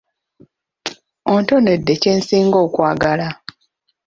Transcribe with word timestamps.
Ontonedde 1.33 1.93
kye 2.01 2.13
nsinga 2.19 2.57
okwagala. 2.65 3.27